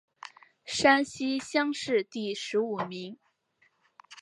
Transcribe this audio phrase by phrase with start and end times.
[0.65, 3.19] 山西乡试第十五名。